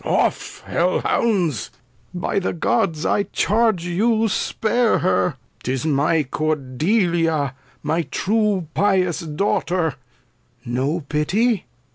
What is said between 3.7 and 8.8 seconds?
you spare her; 'Tis my Cordelia, my true